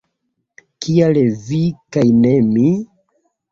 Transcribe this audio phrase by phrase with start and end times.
[0.85, 1.19] Kial
[1.51, 1.61] vi
[1.99, 2.67] kaj ne mi?